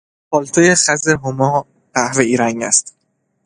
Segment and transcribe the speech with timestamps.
[0.29, 2.95] پالتوی خز هما قهوهای رنگ است.